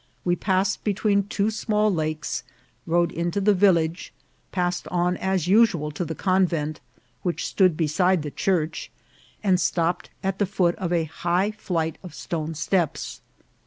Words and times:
We 0.25 0.35
passed 0.35 0.83
between 0.83 1.27
two 1.27 1.51
small 1.51 1.93
lakes, 1.93 2.41
rode 2.87 3.11
into 3.11 3.39
the 3.39 3.53
village, 3.53 4.11
passed 4.51 4.87
on, 4.87 5.15
as 5.17 5.47
usual, 5.47 5.91
to 5.91 6.03
the 6.03 6.15
convent, 6.15 6.79
which 7.21 7.45
stood 7.45 7.77
beside 7.77 8.23
the 8.23 8.31
church, 8.31 8.89
and 9.43 9.61
stopped 9.61 10.09
at 10.23 10.39
the 10.39 10.47
foot 10.47 10.73
of 10.77 10.91
a 10.91 11.03
high 11.03 11.51
flight 11.51 11.99
of 12.01 12.15
stone 12.15 12.55
steps. 12.55 13.21